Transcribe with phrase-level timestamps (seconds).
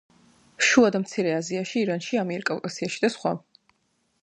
[0.67, 3.35] შუა და მცირე აზიაში, ირანში, ამიერკავკასიაში და სხვა.